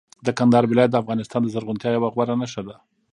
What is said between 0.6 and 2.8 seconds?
ولایت د افغانستان د زرغونتیا یوه غوره نښه ده.